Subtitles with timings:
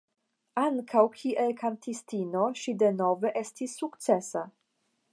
[0.61, 4.47] Ankaŭ kiel kantistino ŝi denove estis sukcesa.